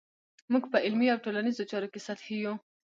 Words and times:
موږ 0.51 0.63
په 0.71 0.77
علمي 0.85 1.07
او 1.11 1.19
ټولنیزو 1.25 1.69
چارو 1.71 1.91
کې 1.93 1.99
سطحي 2.07 2.37
یو. 2.45 2.53